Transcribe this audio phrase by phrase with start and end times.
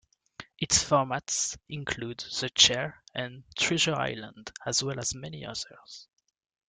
[0.57, 6.07] Its formats include "The Chair" and "Treasure Island", as well as many others.